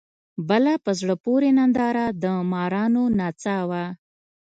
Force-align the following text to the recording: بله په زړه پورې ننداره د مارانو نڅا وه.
بله 0.49 0.73
په 0.85 0.91
زړه 0.99 1.15
پورې 1.25 1.49
ننداره 1.57 2.05
د 2.23 2.25
مارانو 2.51 3.03
نڅا 3.19 3.57
وه. 3.69 3.85